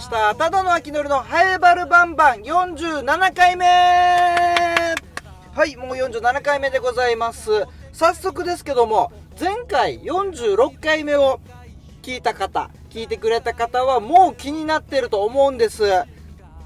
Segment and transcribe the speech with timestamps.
[0.00, 0.34] した。
[0.34, 7.66] ただの秋のりのハエバルバンバン47回目はい、もう47回目でございます。
[7.92, 11.40] 早速ですけども、前回46回目を
[12.02, 15.82] 聞いた方、聞いてくれた方はもう気になってると思うんです。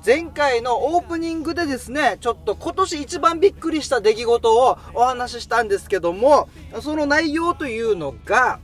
[0.07, 6.49] 前回のオープニングでですね、ちょっと今年一番びっくりした出来事をお話ししたんですけども、
[6.83, 8.61] その内容というのが、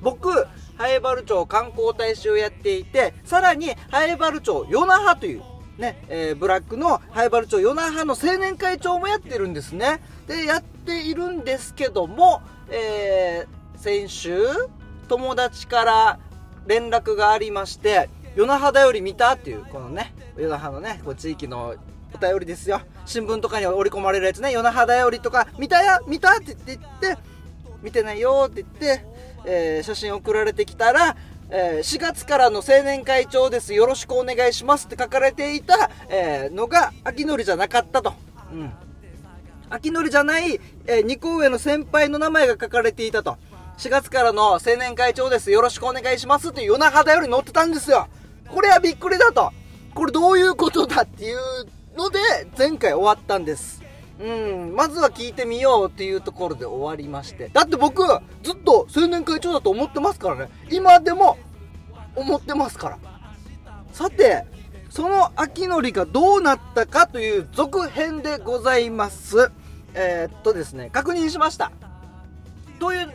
[0.00, 0.46] 僕、
[0.80, 5.42] ハエバル町観光大使をやっていて、さらに、ハエバル町ヨナハという、
[5.76, 10.00] ね、えー、ブラックのハエバル町ヨナハの青年会長もやってるんですね。
[10.26, 14.42] で、やっているんですけども、えー、先週、
[15.06, 16.18] 友達から
[16.66, 21.74] 連絡がありまして、ヨナハだより見たっていう、このね、ヨナハのね、こう地域の
[22.14, 22.80] お便りですよ。
[23.04, 27.18] 新聞とかに織り込まれるやつね、ヨナハだよりとか、見たや見たって言って、
[27.82, 29.09] 見てないよって言って、
[29.44, 31.16] えー写真送られてきたら、
[31.50, 33.74] えー4月からの青年会長です。
[33.74, 38.14] よろしくお願いしますって書かれていた、えーのが、秋のりじゃなかったと。
[38.52, 38.72] うん。
[39.70, 43.36] 秋のりじゃない、え2個上の先輩の名前が書かれていたと。
[43.78, 45.50] 4月からの青年会長です。
[45.50, 48.08] よろしくお願いしますって夜な肌より載ってたんですよ。
[48.48, 49.52] これはびっくりだと。
[49.94, 51.38] これどういうことだっていう
[51.96, 52.18] ので、
[52.58, 53.79] 前回終わったんです。
[54.20, 57.48] うん、まずは聞いてみようっていうところで終わりまして。
[57.48, 58.02] だって僕、
[58.42, 60.50] ずっと青年会長だと思ってますからね。
[60.70, 61.38] 今でも
[62.14, 62.98] 思ってますから。
[63.92, 64.44] さて、
[64.90, 69.50] その秋のりがどうなったかという続編でございます。
[69.94, 71.72] えーっとですね、確認しました。
[72.78, 73.10] という、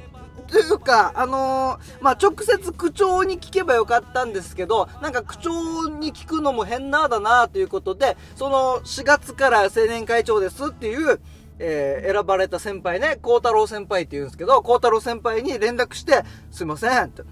[0.56, 11.20] というか、あのーまあ、直接区長に聞けばよかったんですけど、なんか区長に聞くのも変なだなということで、その4月から青年会長ですっていう、
[11.60, 17.24] えー選ばれた先輩ね、孝太郎先輩って言うんですけど、孝太郎先輩に連絡して、すいませんって、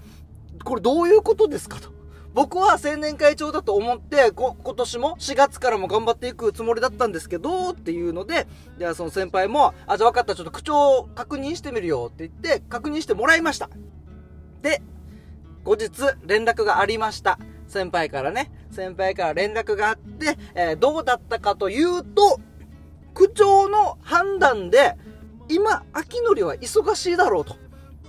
[0.62, 1.93] これどういうことですかと。
[2.34, 13.70] 僕は青年会長だと思って、こ今年も4月からも頑張っていくつもりだったんですけど、っていうので、じゃあその先輩も、あ、じゃあ分かった、ちょっと口調を確認してみるよって言って、確認してもらいました。
[14.62, 14.82] で、
[15.62, 15.90] 後日
[16.26, 17.38] 連絡がありました。
[17.68, 22.40] 先輩からね、先輩から連絡があって、えーどうだったかというと、
[23.14, 24.96] 区長の判断で、
[25.48, 27.56] 今、秋のりは忙しいだろうと。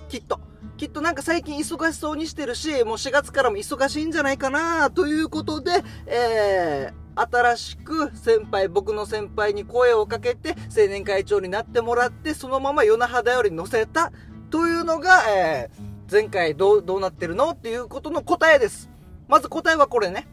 [0.08, 0.40] きっと。
[0.76, 14.12] きっとなんか最近忙しそうにしてるし、もう4月からも忙しいんじゃないかなということで、えー、新しく先輩、僕の先輩に声をかけて青年会長になってもらって、そのまま夜な肌より乗せた
[14.50, 18.90] というのが、えー、前回どう、どうなってるのっていうことの答えです。
[19.28, 20.28] まず答えはこれね。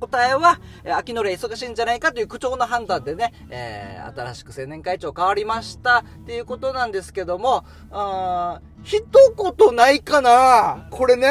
[0.00, 0.60] 答えは、
[0.96, 9.02] 秋のりは忙しいんじゃないかという区長の判断でね、えー新しく青年会長変わりましたっていうことなんですけども、あー一
[9.58, 11.28] 言ないかなこれね。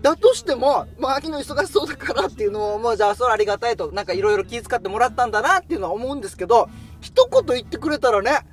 [0.00, 6.68] だとしても、まあ、秋の忙しそうだからっていうのを、もうじゃあそれありがたいと、なんかいろいろ気遣ってもらったんだなっていうのは思うんですけど、
[7.00, 8.46] 一言言ってくれたらね、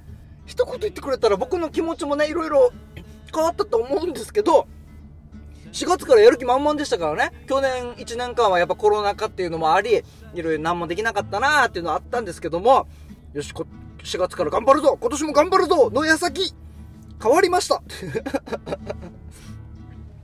[0.45, 2.71] 一言言ってくれたら僕の気持ちもね、いろいろ
[3.33, 4.67] 変わったと思うんですけど、
[5.71, 7.31] 4月からやる気満々でしたからね。
[7.47, 12.87] 去年1年間はやっぱコロナ禍っていうのもあり、いろいろ何もできなかったなーっていうのはあったんですけども、
[13.33, 13.65] よし、こ
[14.03, 16.53] 4月から頑張るぞ今年も頑張るぞの矢先、
[17.21, 17.81] 変わりました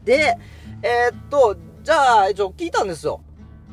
[0.03, 0.38] で、
[0.81, 3.22] えーっと、じゃあ、一応聞いたんですよ。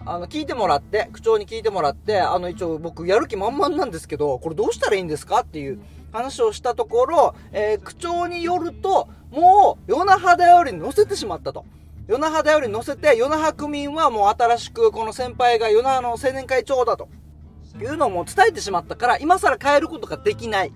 [0.07, 5.81] あの、聞いてもらって、区長に聞いてもらって、あの、一応僕やる気満々なんですけど、これどうしたらいいんですかっていう
[6.13, 11.65] 話をしたところ、えー区長によると、もう、夜那覇だより乗せてしまったと。
[12.07, 17.09] 夜那覇だより乗せて、夜那覇区民はもう新しくこの先輩が夜那覇の青年会長だと。
[17.81, 20.73] いうのをもう伝えてしまったから、今更変えることができない。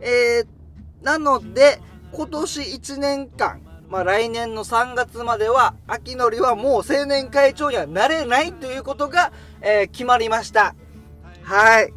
[0.00, 1.80] えー、なので、
[2.12, 3.60] 今年1年間、
[3.90, 10.74] まあ来年の3月までは、秋のりはもう青年会長にはなれないということが、えー決まりました。
[11.42, 11.92] はい。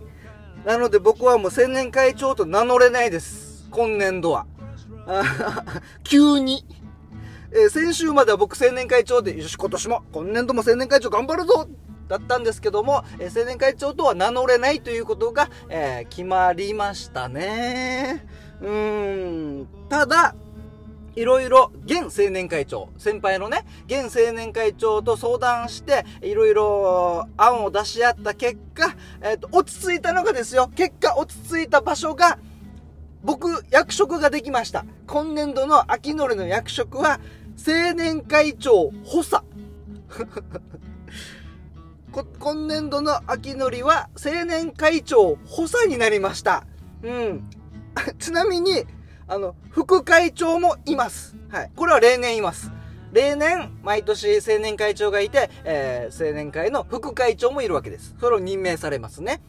[0.66, 3.67] なので僕はもう青年会長と名乗れないです。
[3.72, 4.46] 今年度は。
[6.03, 6.66] 急に。
[7.52, 11.67] えー先週までは僕青年会長で、よし、今年も、今年度も青年会長頑張るぞ
[12.07, 18.25] だったんですけども、えー青年会長とは名乗れないということが、えー決まりましたね。
[18.61, 19.67] うーん。
[19.90, 20.35] ただ、
[21.16, 32.37] いろいろ、現青年会長、先輩のね、現青年会長と相談して、いろいろ案を出し合った結果、えっ、と、落ち着いたのがですよ、結果落ち着いた場所が、
[33.25, 34.85] 僕、役職ができました。
[35.07, 37.19] 今年度の秋のりの役職は、
[37.57, 39.43] 青年会長補佐。
[42.39, 46.66] 今年度の秋のりは、青年会長補佐になりました。
[47.01, 47.49] うん。
[48.19, 48.85] ちなみに、
[49.27, 51.35] あの、副会長もいます。
[51.49, 51.72] はい。
[51.75, 52.72] これは例年います。
[53.11, 58.13] 例年、毎年青年会長がいて、えー、青年会の副会長もいるわけです。
[58.19, 59.41] それを任命されますね。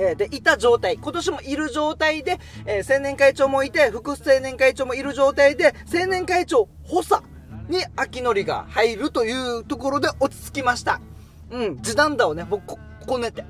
[0.00, 7.22] えー、で、いた状態、今年もいる状態で、えー、青年会長もいて、副青年会長もいる状態で、青年会長補佐
[7.68, 11.02] に秋のりが入るというところで落ち着きました。
[11.50, 13.44] うん、時短だをね、僕、ここねて。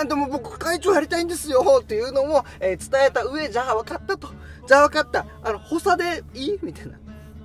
[0.00, 4.28] えー、でも僕会長やりたいんですよっていうのも、えー、伝えた上、じゃあ分かったと。
[4.66, 5.26] じゃあ分かった。
[5.44, 6.98] あの、補佐でいいみたいな。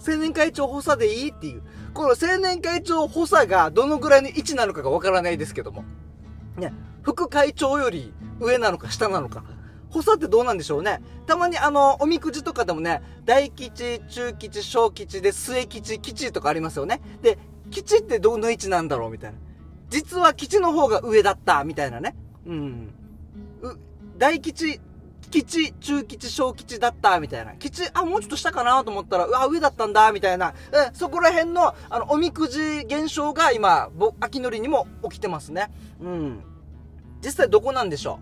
[0.07, 1.61] 青年会長補佐でいいっていう。
[1.93, 5.83] この青年会長補佐がどのぐらいの位置なのかが分からないですけども。
[6.57, 6.73] ね、
[7.07, 8.11] 副会長より
[8.41, 9.45] 上なのか下なのか。
[9.89, 11.01] 補佐ってどうなんでしょうね。
[11.25, 16.99] たまにあの、おみくじとかでもね、大吉、中吉、小吉で末吉、吉とかありますよね。
[17.21, 17.37] で、
[17.71, 19.37] 吉ってどの位置なんだろうみたいな。
[19.89, 22.13] 実は吉の方が上だったみたいなね。
[22.45, 22.93] うん。
[23.61, 23.77] う
[24.17, 24.81] 大吉、
[25.31, 27.53] 吉、中吉、小吉だった、みたいな。
[27.53, 30.53] 吉、あ、もうちょっと下かなと思ったら、うわ、上だったんだ、みたいな。
[30.73, 35.71] え、そこら辺の、あの、おみくじ現象が今、ぼ、秋のりにも起きてますね。
[36.01, 36.43] うん。
[37.23, 38.19] 実際どこなんでしょ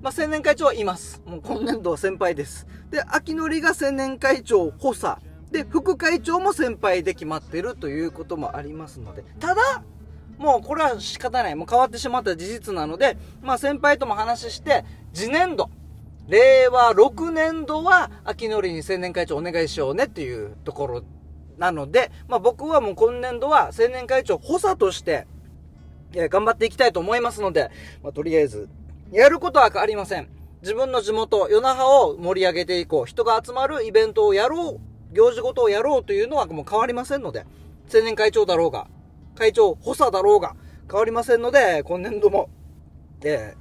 [0.00, 0.02] う？
[0.02, 1.20] まあ、青年会長はいます。
[1.26, 2.66] もう今年度は先輩です。
[2.90, 5.18] で、秋のりが青年会長補佐。
[5.50, 9.24] で、副会長も先輩で決まってるということもありますので。
[9.40, 9.82] ただ、
[10.38, 11.54] もうこれは仕方ない。
[11.56, 15.68] もう変わってしまった事実なので、まあ先輩とも話して、次年度、
[16.28, 21.02] 令和6年度は秋のりに青年会長お願いしようねっていうところ
[21.56, 25.26] なので、まあ僕はもう今年度は青年会長補佐として、
[26.14, 27.70] え頑張っていきたいと思いますので、
[28.02, 28.68] まあとりあえず、
[29.12, 30.28] やることは変わりません。
[30.62, 33.06] 自分の地元、与那覇を盛り上げていこう。
[33.06, 34.80] 人が集まるイベントをやろう。
[35.14, 37.46] 行事ごとをやろうというのはもう変わりませんので、
[37.92, 38.88] 青年会長だろうが、
[39.36, 40.56] 会長補佐だろうが
[40.90, 42.50] 変わりませんので、今年度も、
[43.22, 43.54] え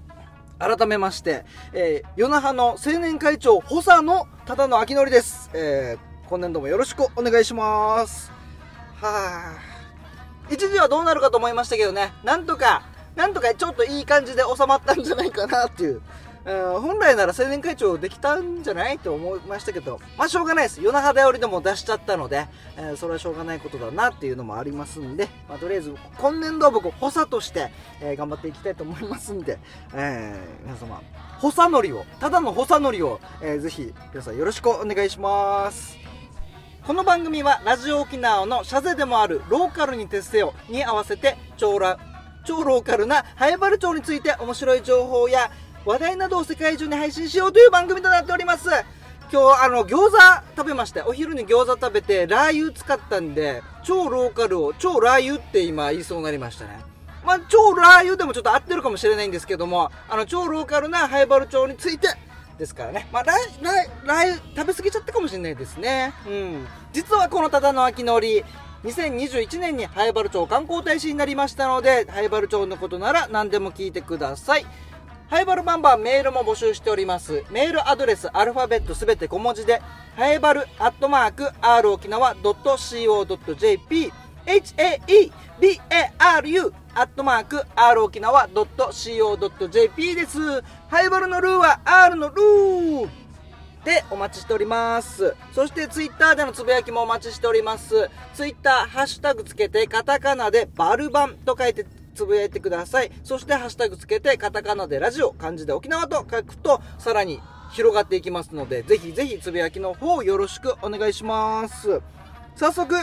[0.59, 5.49] ー、改めまして、えー、与那覇の青年会長補佐の忠野明則です。
[5.53, 8.31] えー、今年度もよろしくお願いします。
[8.99, 9.66] はぁ。
[10.49, 12.83] 一時はどうなるかと思いましたけどね、なんとか、
[13.15, 16.01] なんとかちょっといい感じで収まったんじゃないかなっていう、
[16.45, 20.81] 本来なら青年会長できたんじゃないと思いましたけど、まあしょうがないです。
[20.81, 22.47] 夜中頼りでも出しちゃったので、
[22.77, 29.59] えー、それはしょうがないことだなっていうのもありますんで、まあとりあえず今年度は僕補佐として、えー、頑張っていきたいと思いますんで、
[29.93, 31.01] えー、皆様、
[31.39, 35.96] 補佐のりを、ただの補佐のりを、えー、ぜひ皆さんよろしくお願いします。
[36.87, 41.99] この番組はラジオ沖縄のシャゼでもあるローカルに徹せよに合わせて超ラ
[42.45, 45.51] 超ローカルなハエバル町について面白い情報や
[45.83, 48.69] 話題などを世界中に配信しようという番組となっております。
[49.29, 50.17] 今日あの餃子
[50.55, 56.79] 食べましてお昼に餃子食べてラー油使ったんで超ローカルを超ラー油って今言いそうになりましたね。
[57.25, 62.07] まあ、超ラー油でもちょっと合ってるかもしれないんですけどもあの超ローカルなハイバル町について
[62.57, 63.07] ですからね。
[63.11, 66.13] まあ、ライ、ライ、ライ、食べ過ぎちゃったかもしれないですね。
[66.27, 66.67] うん。
[66.91, 68.43] 実はこのただの秋のり、
[68.83, 74.65] 2021年にハイバル町観光大使になりましたので、ハイバル町のことなら何でも聞いてください。
[75.29, 77.43] ハイバルバンバンメールも募集しております。
[77.51, 79.81] メールアドレス、アルファベットすべて小文字で、
[80.15, 84.13] ハイバルアットマーク、r 沖縄 .co.jp、
[84.47, 90.63] haebaru アットマーク、r 沖縄 .co.jp です。
[90.89, 93.09] ハイバルのルーは r のルー
[93.85, 95.35] でお待ちしております。
[95.51, 98.09] そしてツイッターでのつぶやきもお待ちしております。
[98.33, 101.85] ツイッター、ハッシュタグつけて、カタカナでバルバンと書いて
[102.15, 103.11] つぶやいてください。
[103.23, 107.39] そしてハッシュタグつけて、カタカナでラジオ、漢字で沖縄と書くと、さらに
[107.73, 112.01] 広がっていきますので、ぜひぜひつぶやきの方よろしくお願いします。
[112.57, 112.95] 早速、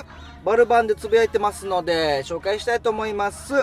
[0.45, 3.55] バルバンでつぶやいてますので、紹介したいと思います。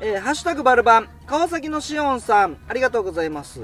[0.00, 3.60] えー、ハッシュタグバルバン、川崎のしおんさん、ありがとうございます。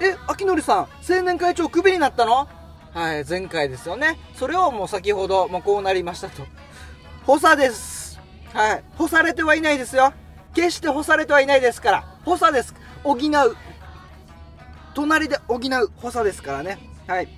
[0.00, 2.48] え、秋のりさん、青年会長クビになったの？
[2.94, 4.20] はい、前回ですよね。
[4.36, 6.44] それをもう先ほど、もうこうなりましたと。
[7.26, 8.20] 補佐です。
[8.54, 8.84] はい。
[8.96, 10.12] 干されてはいないですよ。
[10.54, 12.04] 決して干されてはいないですから。
[12.24, 12.72] 補佐です。
[13.02, 13.20] 補う。
[14.94, 15.60] 隣で補う
[15.96, 16.78] 補佐ですからね。
[17.08, 17.28] はい。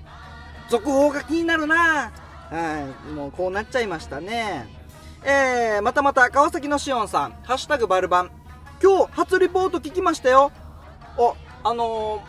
[0.69, 3.13] 続報が気になるなぁはい。
[3.13, 4.67] もうこうなっちゃいましたね。
[5.25, 8.31] えー、またまた川崎のしおんさん、ハッシュタグバルバン。
[8.83, 10.53] 今日初リポート聞きましたよ。
[11.17, 12.23] お、あの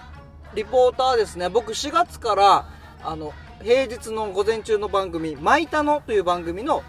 [0.53, 1.49] ー、リポーターですね。
[1.49, 2.69] 僕4月から、
[3.03, 6.83] あの、平日の午前中の番組、マイタノという番組の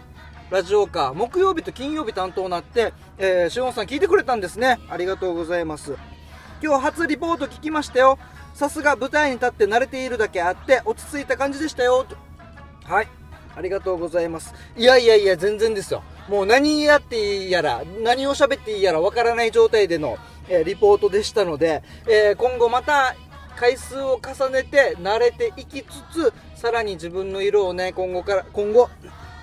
[0.49, 4.79] ラジオカー、木曜日と金曜日担当になって、えー、しおんさん聞いてくれたんですね。
[4.89, 5.97] ありがとうございます。
[6.63, 8.17] 今日初リポート聞きましたよ。
[8.53, 12.05] さすが舞台に立って慣れているだけあって、落ち着いた感じでしたよ。
[12.87, 13.07] はい。
[13.55, 14.53] ありがとうございます。
[14.75, 16.03] いやいやいや、全然ですよ。
[16.29, 20.17] もう何やっていいやら、何を喋っていいやらわからない状態での、
[20.47, 23.15] えー、リポートでしたので、えー、今後また
[23.57, 28.89] 回数を重ねて慣れていきつつ、さらに自分の色をね、今後から、今後、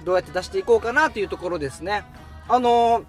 [0.05, 2.05] どうやって出していこうかなというところですね
[2.49, 3.05] あのー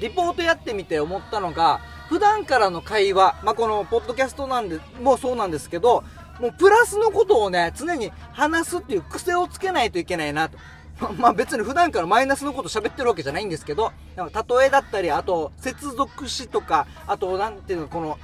[0.00, 6.04] リポートやってみて思ったのが普段からの会話、まあ、このポッドキャストなんでもそうなんですけど
[6.40, 10.58] もうプラスのことをね常に話すっていう癖をつけないといけないなと
[11.18, 18.18] まあ別に普段からマイナスのこと喋ってるわけじゃないんですけど、例えだったり、あと接続詞とか、あとなんていうの、この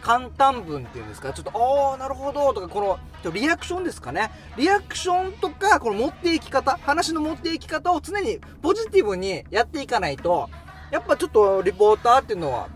[0.00, 4.30] 簡単文っていうんですか、ちょっと、ああ、なるほど、とか、この、リアクションですかね。
[4.58, 10.50] リアクションとか、この持っていき方、話の持っていき方を常にポジティブにやっていかないと、
[10.90, 12.68] やっぱちょっとリポーターっていうのは、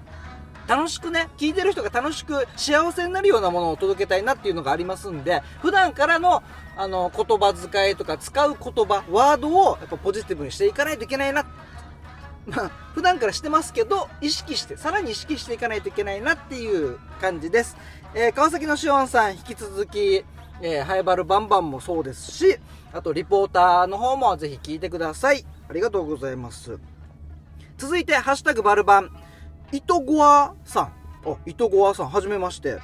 [0.68, 6.42] 楽しくね、聞いてる人が楽しく幸せになるようなものを届けたいなっていうのがありますんで、普段からの、
[6.76, 11.46] あの、言葉遣いとか使う言葉、ワードをやっぱポジティブにしていかないといけないな。
[12.46, 17.76] まあ、普段からしてますけど、意識して、さらに意識していかないといけないなっていう感じです。
[18.14, 20.22] えー、川崎のしおんさん、引き続き、
[20.60, 22.58] えー、ハイバルバンバンもそうですし、
[22.92, 25.46] あと、リポーターの方もぜひ聞いてください。
[25.68, 26.78] ありがとうございます。
[27.78, 29.27] 続いて、ハッシュタグバルバン。
[29.72, 30.84] 糸ゴアさん。
[31.26, 32.78] あ、糸ゴアさん、はじめまして。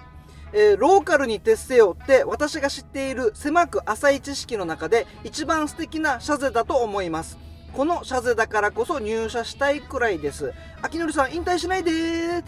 [0.52, 7.38] えー、ローカルに徹せよって私が知っている狭く浅い知識の中で一番素敵なシャゼだと思います。
[7.72, 10.52] このシャゼだからこそ入社したいくらいです。
[10.80, 12.44] 秋のりさん、引退しないでー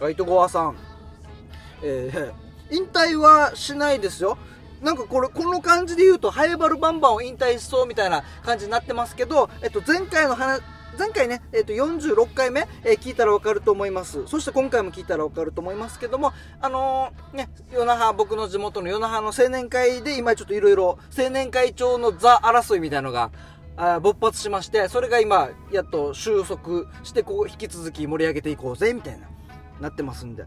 [0.00, 0.76] あ、糸ゴアさん。
[1.82, 4.38] えー、引退はしないですよ。
[4.80, 10.60] なんかこれ、この感じで言うと、ハイバルバンバンを引退しそうみたいな感じになってますけど、えっと、前回の話、
[10.98, 14.26] 前回ね、え、ー、と、46回目、えー、聞いたらわかると思います。
[14.26, 23.30] そして今回も聞いたらわかると思いますけども、あのー、ね、与那覇、僕の地元の与那覇の青年会で今ちょっといろいろ青年会長の座争いみたいなのが、
[23.76, 29.28] あ勃発しまして、それが今、やっと収束して、こう、引き続き盛り上げていこうぜ、みたいな、
[29.80, 30.44] なってますんで。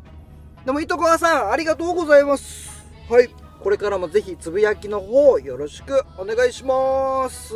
[0.64, 2.86] でも、糸川さん、ありがとうございます。
[3.10, 3.30] はい。
[3.62, 7.56] これからもぜひ、つぶやきの方、よろしくお願いします。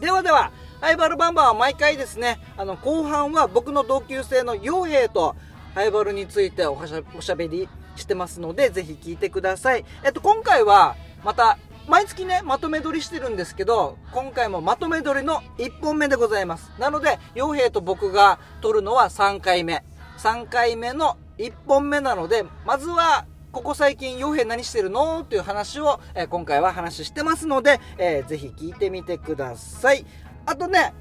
[0.00, 0.50] ではでは、
[0.84, 5.34] ハイバルバンバンは毎回ですね、あの、後半は僕の同級生の傭兵と、
[5.74, 9.84] ハイバルについておしゃおしゃべりしてますので、ぜひ聞いてください。
[10.04, 11.56] えっと、今回は、また、
[11.88, 16.70] 毎月ね、まとめ撮りしてるんですけど、今回もまとめ撮りの1本目でございます。
[16.78, 19.82] なので、傭兵と僕が撮るのは3回目。
[20.18, 23.24] 3回目の1本目なので、まずは、
[23.54, 25.20] ここ最近傭兵何してるの？
[25.20, 30.04] っていう話を、え、今回は話してますので、えー、ぜひ聞いてみてください。
[30.46, 30.92] あとね、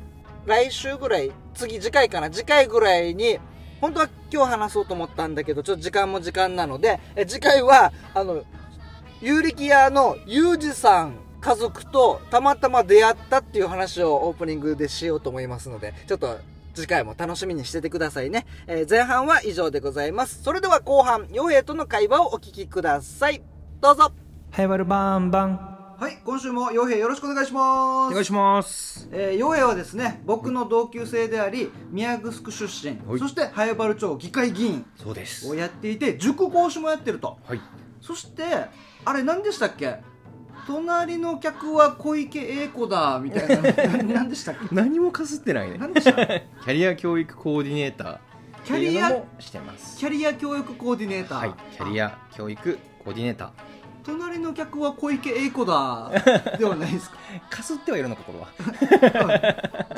[0.46, 3.40] 来週ぐらい、次、次回かな、次回ぐらいに、
[3.82, 8.44] 本当は今日話そうと思ったんだけど、ちょっと時間も時間なので、え次回は、あの、
[9.22, 16.38] 有力屋のユージさん家族とたまたま出会ったっていう話をオープニングでしようと思いますので、ちょっと
[16.74, 18.46] 次回も楽しみにしててくださいね。
[18.68, 20.42] えー、前半は以上でございます。
[20.44, 23.44] それでは後半、傭兵との会話をお聞きください。
[23.82, 24.12] どうぞ。
[24.52, 25.73] ハイバルバンバン。
[26.04, 28.12] はい、今週も洋平よろしくお願いします。
[28.12, 29.08] お願いします。
[29.14, 35.50] えー、洋平はですね、僕の同級生であり、宮城出身、そして早原町議会議員そうです。
[35.50, 37.38] をやっていて、塾講師もやってると。
[37.46, 37.62] はい。
[38.02, 38.44] そして、
[39.06, 40.00] あれ何でしたっけ？
[40.68, 44.04] 隣の客は小池栄子だみたいな。
[44.04, 44.76] 何でしたっけ？
[44.76, 45.78] 何もかすってないね。
[45.78, 46.14] 何でした？
[46.28, 48.18] キャリア教育コーディネーター
[48.66, 49.98] キャリアしてます。
[49.98, 51.38] キャリア教育コーディネーター。
[51.40, 53.73] はいキャリア教育コーディネーター
[54.04, 56.12] 隣の客は小池栄子だ。
[56.60, 57.18] ではないですか。
[57.50, 58.48] かすってはいるのかこれは。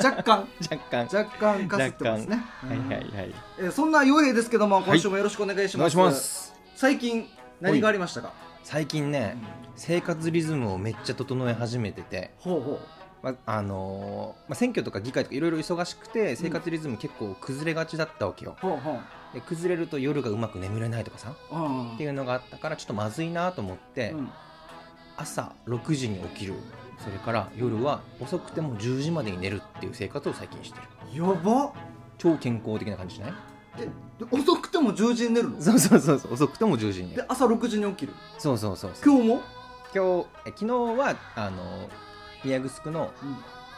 [0.02, 0.48] 若干。
[0.70, 1.04] 若干。
[1.04, 2.44] 若干かすってますね。
[2.60, 6.54] はいはいはい、えー、そんな洋平ですけども今週もよろしくお願いします、はい、ます。
[6.76, 7.28] 最近
[7.60, 8.32] 何がありましたか？
[8.62, 9.46] 最近ね、うん、
[9.76, 12.32] 生活リズムをめっちゃ整え始めてて。
[12.38, 12.78] ほうほう。
[13.22, 19.00] まあのー、まあ、選挙とか議会とかいろいろ忙しくて生活リズム結構崩れがちだったわけよ、うん、ほうほう
[19.36, 21.34] で崩れると夜がうまく眠れないとかさ、
[21.94, 24.30] っていうのがあったからちょっとまずいなと思って、うん、
[25.18, 26.54] 朝6時に起きる。
[27.04, 30.80] それから夜は遅くても10時までに寝るっていう生活を最近して
[31.12, 31.22] る。
[31.22, 31.74] やば。
[32.16, 33.32] 超健康的な感じしない？
[33.78, 33.88] え
[34.30, 35.60] 遅くても10時に寝るの？
[35.60, 36.32] そうそうそうそう。
[36.32, 37.22] 遅くても10時に寝る。
[37.22, 38.14] で朝6時に起きる？
[38.38, 39.42] そうそうそう今日も？
[39.94, 40.66] 今日え昨日
[40.98, 41.90] はあの
[42.42, 43.12] 宮城の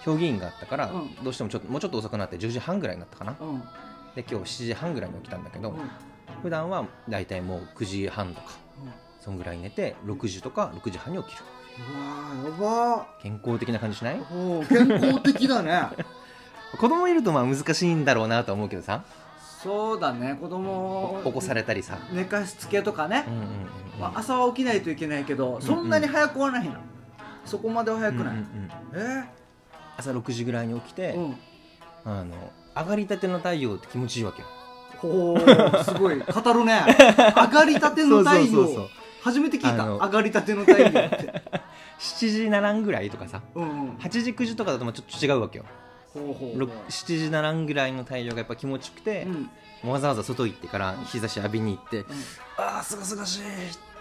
[0.05, 3.63] 評議員があったから、うん、どうしてもちょっともうちょっと遅くなって10時半ぐらいになったかな、うん、
[4.19, 5.77] で今日7時半ぐらいに起きたんだけど、うん、
[6.43, 8.49] 普段は大体もう9時半とか、
[8.85, 11.45] うん、そんぐらい寝て6時とか6時半に起きる。
[12.59, 13.07] うわやば。
[13.23, 14.21] 健康的な感じしない？
[14.69, 15.83] 健康的だね。
[16.81, 19.05] 子供いるとまあ難しいんだろうなと思うけどさ。
[19.63, 21.99] そうだね子供起こされたりさ。
[22.13, 23.25] 寝かしつけとかね、
[24.01, 26.81] まあ、朝は起きないといけないけど、そんなに早くはないな
[27.45, 29.27] そこまでは早くない、うんうんうん、えー、
[29.97, 31.37] 朝6時ぐらいに起きて、うん、
[32.05, 32.35] あの
[32.79, 34.49] 上がりたての太陽って気持ちいいわけよ。
[34.99, 36.19] ほうすごい。
[36.23, 36.83] 語るね。
[37.37, 38.89] 上がりたての太陽。
[39.23, 39.85] 初めて聞いた。
[39.85, 41.43] 上がりたての太陽って。
[41.99, 43.91] 7時ならんぐらいとかさうんうん。
[43.97, 45.65] 8時9時とかだともうちょっと違うわけよ。
[46.15, 46.59] ほうほうほう。
[46.59, 49.25] 6 7時ならんぐらいの太陽がやっぱ気持ちよくて、
[49.85, 49.91] うん。
[49.91, 52.05] わざわざ外行ってから日差し浴びに行って、
[52.57, 53.45] ああすがすがしいっ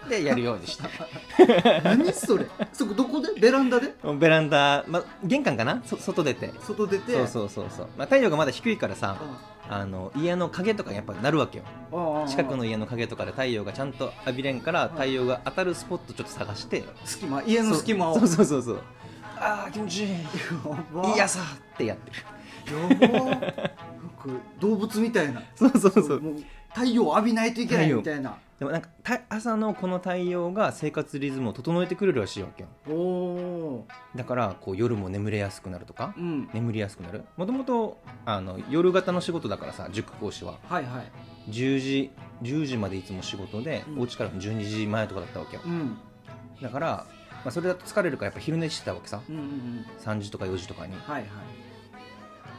[0.08, 1.80] てやるようにして。
[1.82, 2.46] 何それ？
[2.72, 3.40] そこどこで？
[3.40, 3.94] ベランダで？
[4.18, 5.82] ベランダ、ま、玄関かな？
[5.84, 6.52] そ外出て。
[6.60, 7.12] 外出て？
[7.12, 11.64] そうそうそうそう、まあ、太陽がまだ低いからさうあの家の影とかやっぱなるわけよ。
[12.26, 16.84] 近くの家の影とかで太陽がちゃんと浴びれんから太陽が当たるスポットちょっと探して。
[17.04, 18.18] 隙間家の隙間を。
[18.18, 18.82] そうそうそうそう。
[19.36, 20.10] ああ気持ちいい。
[21.14, 21.40] いやさ
[21.74, 22.16] ってやってる。
[23.02, 23.70] やば。
[24.60, 25.42] 動物みたいな。
[25.54, 26.22] そうそうそう
[26.70, 28.38] 太陽を浴びないといけないみたいな。
[28.58, 33.84] でもなんかた朝のこの太陽が生活リズムを整えてくれるらしいわけよ。
[34.16, 36.50] だからこう夜も眠れやすくなるとかーうん。
[36.52, 37.24] 眠りやすくなる。
[37.36, 40.58] もともとあの夜型の仕事だからさ塾講師は。
[40.68, 41.12] はいはい。
[41.50, 42.10] 10時
[42.42, 44.00] 10時までいつも仕事で、うん。
[44.00, 45.62] お家から12時前とかだったわけよ。
[45.64, 45.96] うん。
[46.60, 47.06] だから、ま
[47.46, 49.20] あ、それだと疲れるからやっぱ昼寝してたわけさ。
[49.28, 49.86] うんうんうん。
[50.00, 50.94] 3時とか4時とかに。
[50.94, 51.28] はいはい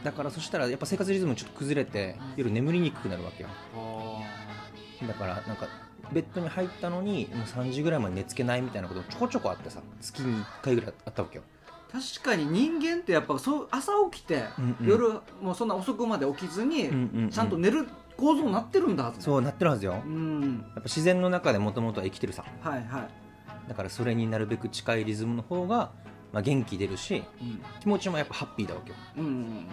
[0.04, 3.50] だからそしたらやっぱ生活リズムちょっと崩れて夜眠りにくくなるわけよ。
[3.76, 5.68] あだからなんか
[6.12, 11.44] ベッドに入ったのにもう3時ぐらいまで寝つけないみたいなことちょこちょこあってさ月に1回ぐらいあったわけよ。
[11.56, 11.60] ー
[11.92, 14.88] 確かに人間ってやっぱそう朝起きて、うんうん。
[14.88, 15.10] 夜
[15.42, 17.30] もうそんな遅くまで起きずに、うんうんうん。
[17.30, 19.94] ちゃんと寝る構造になってるんだはずそうなってるはずよ。
[19.94, 22.44] やっうんぱ自然の中でもともとは生きてるさ。
[22.62, 25.92] はいはい、だからそれになるべく近いリズムの方が、
[26.32, 27.62] まあ、元気出るしうん。
[27.80, 28.96] 気持ちもやっぱハッピーだわけよ。
[29.18, 29.68] うんうん、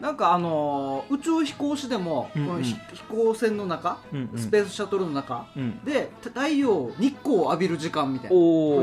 [0.00, 3.98] なんかあのー宇宙飛行士でも、このひ飛行船の中、
[4.36, 5.84] スペースシャトルの中うん。
[5.84, 8.36] で太陽日光を浴びる時間みたいな。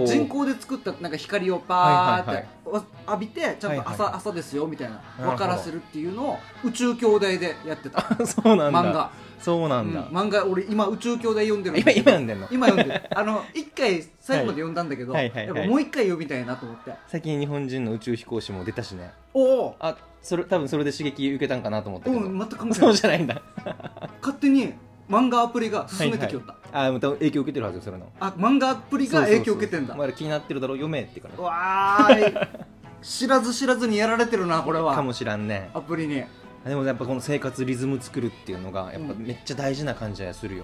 [0.05, 4.17] 人工で作ったなんか光をパーって、浴びてちゃんと朝,、はいはい。
[4.19, 8.01] 朝ですよみたいな分からせるっていうのを宇宙兄弟でやってた。
[8.25, 8.84] そうなんだ。
[8.84, 9.12] 漫画。
[9.39, 10.05] そうなんだ、うん。
[10.17, 12.48] 漫画俺今宇宙兄弟読んでるん今今読んでんの？
[12.50, 13.03] 今読んでる。
[13.15, 15.29] あの一回最後まで読んだんだけど、はい。
[15.29, 15.36] はい。
[15.36, 15.50] はい。
[15.50, 15.57] はい。
[15.57, 16.93] やっぱもう一回読みたいなと思って。
[17.07, 19.12] 最近日本人の宇宙飛行士も出たしね。
[19.34, 19.75] おお。
[19.80, 22.93] あそれ多分それで刺激受けたんかなと思ったけど、うん全く関係そない。
[22.95, 23.41] うじゃないんだ。
[24.21, 24.73] 勝手に
[25.10, 28.12] 漫画アプリが進めてきよった、はいはい、あまた影響受けてるはずよそれの。
[28.20, 29.94] あ漫画アプリが影響を受けてんだ。
[29.94, 31.44] お前ら気になってるだろ読めってから。
[31.44, 32.65] わーい。
[33.02, 34.96] 知らず知らずにやられてるなこれは。
[34.96, 35.70] かもしらんね。
[35.74, 36.24] アプリに。
[36.65, 40.63] でもやっぱこの生活リズム作るっていうのがやっぱめっちゃ大事な感じはするよ、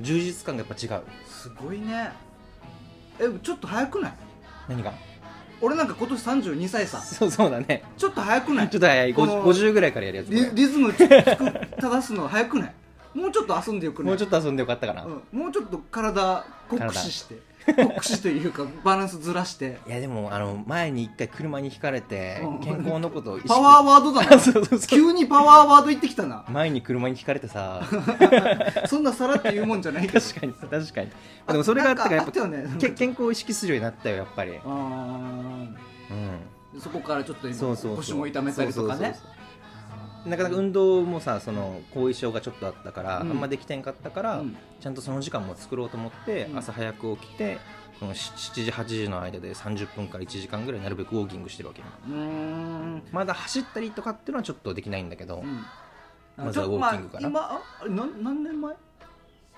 [0.00, 1.02] 充実感がやっぱ違う。
[1.28, 2.12] すごいね。
[3.20, 4.12] えちょっと早くない？
[4.70, 4.94] 何が？
[5.60, 6.98] 俺なんか今年32歳さ。
[7.02, 7.84] そうそうだね。
[7.98, 8.70] ちょっと早くない？
[8.70, 9.12] ちょっと早い。
[9.12, 10.30] この 50, 50ぐらいからやるやつ。
[10.30, 12.74] リリズム正すの早くない？
[13.14, 14.10] もうちょっと遊んでよくない？
[14.10, 17.52] もうちょっと遊んでよかったかな、うん、もうちょっと体酷使して。
[17.76, 19.78] 酷使というかバランスずらして。
[19.86, 22.58] いやでもあの前に一回車にひかれてうん。
[22.58, 24.38] 健康のことをパワーワードだな。
[24.40, 24.80] そうそうそう。
[24.80, 26.44] 急にパワーワード言ってきたな。
[26.48, 27.82] 前に車にひかれてさ。
[28.86, 30.20] そんなさらって言うもんじゃないけど。
[30.20, 31.10] 確かに確かに。
[31.46, 32.64] でもそれがあったからやっぱね。
[32.80, 34.72] け健康を意識するようになったよやっぱり、あー。
[36.74, 37.96] うん、そこからちょっと今そうそうそう。
[37.98, 38.98] 腰も痛めたりとかね。
[38.98, 39.41] そうそうそう
[40.26, 43.30] なかなか運動もさその後遺症がちょっとあったから、うん。
[43.30, 44.56] あんまできてんかったから、うん。
[44.80, 46.58] ちゃんとその時間も作ろうと思って、うん。
[46.58, 47.58] 朝早く起きて
[48.00, 51.82] この7時8時の間で30分から1時間ぐらいなるべくウォーキングしてるわけ
[53.12, 55.64] まだ走ったりとかっていうのはちょっとできないんだけど、うん。
[56.36, 58.74] まずはウォーキングかなまあ、今何年前？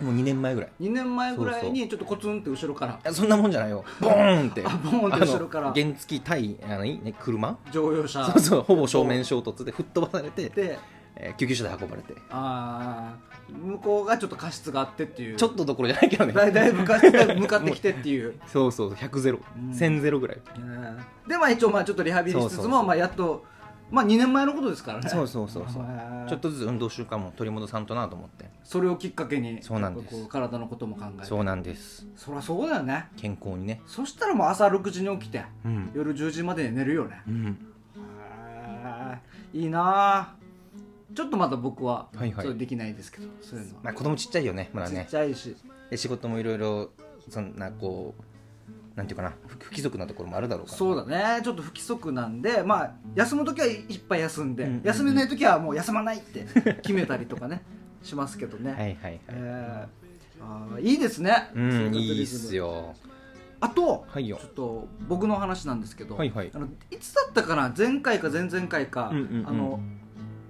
[0.00, 0.70] もう2年前ぐらい。
[0.80, 2.94] 2年前ぐらいにちょっとコツンって後ろから。
[2.94, 3.84] いやそんなもんじゃないよ。
[4.00, 4.62] ボーンって。
[4.64, 5.72] あボーンって後ろから。
[5.72, 7.56] 原付対あの、ね、車？
[7.70, 8.24] 乗用車。
[8.26, 8.62] そうそう。
[8.62, 10.78] ほぼ正面衝突で吹っ飛ばされて、で
[11.16, 12.14] えー救急車で運ばれて。
[12.30, 15.36] あー向こうがちょっと過失があってっていう。
[15.36, 16.32] ちょっとどころじゃないけどね。
[16.32, 19.38] だいだいぶ向かって向かってきてっていう、 そうそう100ゼロ。
[19.56, 20.38] うん1000ゼロぐらい。
[21.28, 23.44] でまあ一応まあちょっとリハビリしつつもまあやっと
[23.94, 25.08] まあ2年前のことですからね。
[25.08, 25.84] そうそうそうそう。
[26.28, 28.50] ちょっとずつ運動習慣も取り戻さんとなと思って。
[28.64, 30.26] それをきっかけにそうなんです。
[30.28, 31.26] 体のことも考えて。
[31.26, 32.06] そうなんです。
[32.16, 33.06] そりゃそうだよね。
[33.16, 33.80] 健康にね。
[33.86, 37.22] そしたらもう朝6時に起きてうん、夜10時まで寝るよね。
[37.28, 37.58] うん、
[39.52, 40.34] いいなあ。
[41.14, 42.46] ちょっとまだ僕ははいはい。
[42.46, 43.74] それできないですけど、そういうの。
[43.76, 45.56] は、まあ子供ちっちゃいよねまだちっねちゃいし。
[45.90, 46.90] で仕事もいろいろ
[47.28, 48.22] そんなこう
[48.96, 50.78] なんていうかな不不規則なところもあるだろうから。
[50.78, 51.42] そうだね。
[51.42, 54.84] ちょっと不規則なんでまあ休む時はいっぱい休んで、うんうんうん。
[54.84, 56.46] 休めない時はもう休まないって
[56.82, 57.62] 決めたりとかね
[58.02, 59.20] しますけどね、はいはいはい。
[59.28, 60.04] えー
[60.42, 61.50] あーいいですね。
[61.54, 62.94] うんいいっすよ。
[63.60, 64.36] あとはいよ。
[64.36, 66.50] ちょっと僕の話なんですけど、はいはい。
[66.52, 67.72] あのいつだったかな？
[67.76, 69.46] 前回か前々回か、うんうんうん。
[69.48, 69.80] あの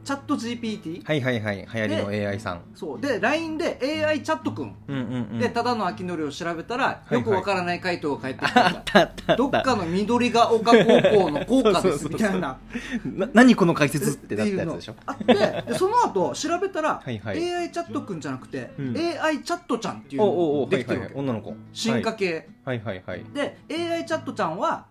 [0.04, 2.60] チャット GPT はいはいはい流行りの AI さん。
[2.74, 3.00] そう。
[3.00, 5.38] で LINE で AI チャットくんうんうんうん。
[5.38, 7.14] でただの秋のりを調べたらいはい。
[7.14, 12.58] よくわからない回答が返ってきあたったどっかの緑が丘高校の校歌ですみたいな。
[13.04, 14.94] な何この解説っってなったやつでしょ？
[15.06, 17.54] あってでその後調べたらはいはい。
[17.54, 18.96] AI チャットくんじゃなくてうん。
[18.96, 21.54] AI チャットちゃんっていうのができてるわけ女の子。
[21.72, 22.48] 進化系。
[22.64, 23.24] はいはいはい。
[23.32, 24.86] で AI チャットちゃんは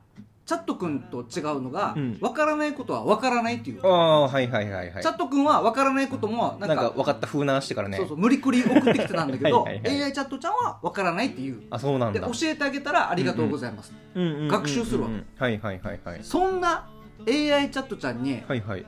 [0.53, 2.17] チャットくんと違うのがうん。
[2.21, 3.85] わからないことはわからないっていう。
[3.85, 5.03] ああはいはいはいはい。
[5.03, 7.97] チャットくんはわからないこともななんんかか分かった風なしてからね。
[7.97, 11.61] そうそう無理くり送ってきてたんだけど はいはいはい AI チャットちゃんはわからないっていう。
[11.69, 12.19] あそうなんだ。
[12.19, 15.09] で教えてあげたらありがとうございます、うんうんうんうん学習するわ。
[15.37, 16.19] はいはいはいはい。
[16.23, 16.87] そんな
[17.27, 18.85] AI チャットちゃんにはいはい。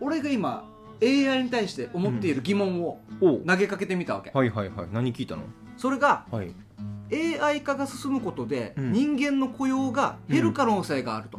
[0.00, 0.64] 俺が今
[1.02, 4.86] AI に対して思っている疑問をお投げかけてみたわけ、はいはいはい。
[4.92, 5.42] 何聞いたの？
[5.76, 6.52] それがはい
[7.12, 8.92] AI 化が進むことでうん。
[8.92, 11.38] 人間の雇用が減る可能性があると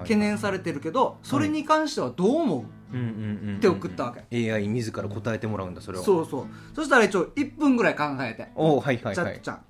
[0.00, 2.64] 懸念されてるけどそれに関してはどう思う？
[2.92, 3.00] うん。
[3.00, 3.06] うん。
[3.06, 3.10] う
[3.46, 3.48] ん。
[3.50, 3.56] うん。
[3.56, 4.52] って送ったわけ。
[4.52, 6.46] AI 自ら答えてもらうんだそれをそうそう。
[6.74, 9.40] そしたら一応1分ぐらい考えておおはいはいはい。
[9.40, 9.60] ちゃん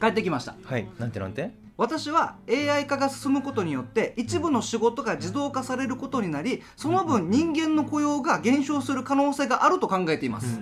[0.00, 0.54] 帰ってきました。
[0.64, 0.88] はい。
[0.98, 1.50] なんてなんて？
[1.76, 10.60] 私は AI 化が進むことによって一部の仕事が自動化されることになりその分人間の雇用が減少する可能性があると考えています、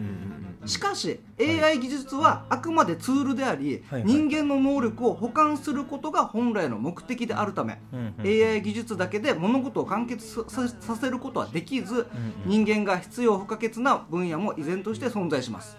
[0.68, 7.80] しかし AI 技術はあくまでツールであり、人間の能力を補完することが本来の目的であるため、
[8.22, 12.06] AI 技術だけで物事を完結ささせることはできず、
[12.44, 15.78] 人間が必要不可欠な分野も依然として存在します。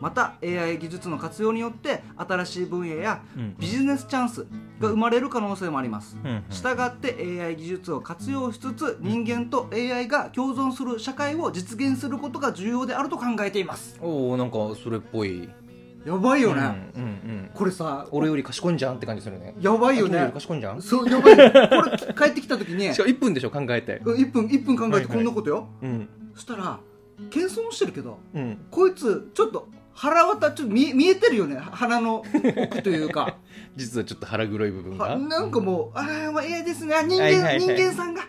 [0.00, 4.46] また AI 技術の活用によって新しい分野やうんビジネスチャンス
[4.78, 6.16] が生まれる可能性もあります。
[6.50, 13.96] したがって AI 技術を活用しつつ人間と AI が共存する社会を実現することが重要であると考えています。
[14.02, 15.48] おおなんかそれっぽい。
[16.04, 16.62] やばいよね、
[16.94, 17.12] うんうんう
[17.46, 17.50] ん。
[17.52, 19.54] これさ俺より賢いんじゃんって感じするね。
[19.60, 20.26] やばいよね。
[20.26, 20.80] り賢いんじゃん？
[20.80, 21.56] しそうやばいよこ
[21.90, 22.88] れ帰ってきた時に。
[22.94, 24.00] かも1分でしょ考えて。
[24.04, 25.06] 1分1分考えてはいはい。
[25.06, 26.08] こんなことよ、うん。
[26.34, 26.78] そしたら
[27.30, 28.58] 謙遜してるけどうん。
[28.70, 31.56] こいつちょっと腹渡ちょっと見見えてるよね。
[31.56, 32.22] 鼻の
[32.56, 33.38] 奥というか。
[33.74, 35.06] 実はちょっと腹黒い部分が。
[35.06, 36.94] はなんかもうああもうええですね。
[37.08, 37.58] 人間、はいはいはい。
[37.60, 38.22] 人間さんが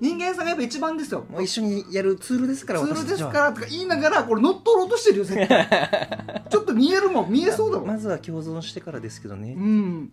[0.00, 1.26] 人間さんがやっぱ一番ですよ。
[1.30, 6.42] もう一緒にやるツールですからツールですからとか言いながらこれ乗っ取ろうとしてるよ絶対。
[6.48, 9.54] ちょっと見えるもん見えそうだもん、まずは共存してからですけどね。
[9.56, 10.12] うん。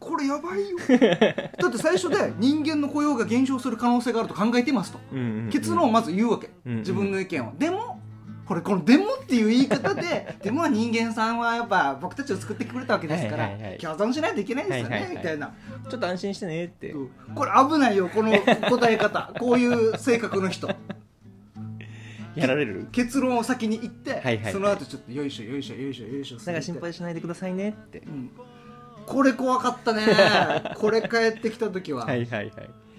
[0.00, 0.78] これやばいよ。
[1.58, 4.98] だって最初で人間の雇用が減少する可能性があると考えていますと。
[5.12, 5.50] うんうんうん。
[5.50, 6.78] 結論をまず言うわけ、うんうん。
[6.78, 7.52] 自分の意見を。
[7.58, 8.00] でも
[8.48, 13.78] これこの「でも」っていう言い方で でも人間さんはやっぱ僕たちを作ってくれたわけですから、はいはいはい。
[13.78, 15.16] 共存しないといけないですよね、はいはいはい。
[15.18, 15.52] みたいな。
[15.90, 16.94] ちょっと安心してねって。
[17.34, 18.32] これ危ないよこの
[18.70, 19.32] 答え方。
[19.38, 20.68] こういう性格の人。
[22.34, 22.88] やられる？
[22.90, 24.52] 結論を先に言って、はいはいはい。
[24.54, 27.98] その後ちょっとよいしょよいしょよいしょよいしょなんか心配しないでくださいねって。
[27.98, 28.30] うん。
[29.04, 30.06] これ怖かったね。
[30.76, 32.52] これ帰ってきた時は、はいはいはい。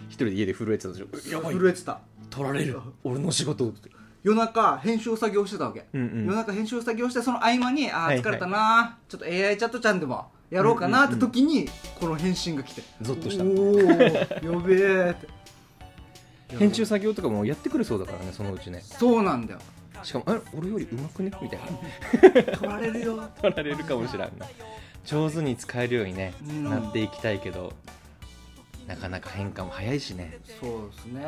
[0.09, 1.07] 一人で家で震えてたでしょ。
[1.31, 1.99] やばい震えてた。
[2.29, 2.79] 取られる。
[3.03, 3.89] 俺の仕事って
[4.23, 6.25] 夜中編集作業してたわけ、うんうん。
[6.25, 8.17] 夜中編集作業してその合間にあはいはい。
[8.19, 11.67] ー疲れたな、ちょっと AI チャットちゃんでもやろうかなって時に
[11.99, 12.83] この返信が来て。
[13.01, 13.43] ゾッとした。
[13.43, 15.27] おおやべえって。
[16.57, 18.81] 編集作業とかもやってくれそうだからねそのうちね。
[18.83, 19.59] そうなんだよ。
[20.03, 22.43] しかもあ俺よりうまくねみたいな。
[22.57, 23.29] 取られるよ。
[23.41, 24.45] 取られるかもしれんな。
[25.05, 26.63] 上手に使えるようにね、うん。
[26.63, 27.73] なっていきたいけど
[28.87, 30.39] なかなか変化も早いしね。
[30.59, 31.21] そうですね。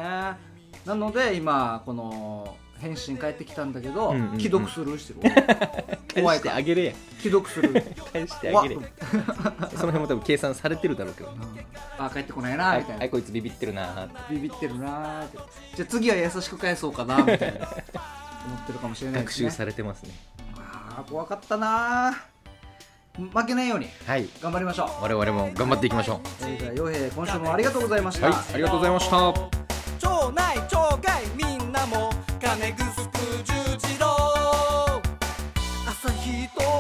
[0.86, 4.40] なので今この返信返ってきたんだけど、うんうんうん。
[4.40, 5.34] 既読スルーしてる。
[6.26, 6.94] 返してあげれや。
[7.20, 7.96] 既読スルー。
[8.12, 8.82] 返してあげれや。
[9.70, 11.32] その辺も多分計算されてるだろうけど。
[12.00, 14.34] あ帰ってこないなはいみたいな、はいこいつビビってるなーって。
[14.34, 15.38] ビビってるなーって。
[15.76, 17.68] じゃあ次は優しく返そうかなみたいな。
[18.44, 19.46] 思ってるかもしれないですね。
[19.46, 20.12] 学習されてますね。
[20.58, 22.32] あー怖かったなー。
[23.18, 23.88] 負けないように。
[24.08, 24.28] はい。
[24.42, 25.04] 頑張りましょう。
[25.04, 28.42] 我々も頑張っていきましょそれでは洋平今週もありがとうございました、うはい。
[28.54, 29.61] ありがとうございました
[32.42, 34.06] 金ぐすく十字路。
[35.88, 36.71] 朝日と